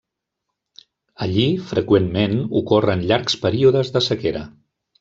Allí 1.25 1.45
freqüentment 1.67 2.35
ocorren 2.63 3.07
llargs 3.13 3.39
períodes 3.47 3.97
de 3.99 4.05
sequera. 4.11 4.47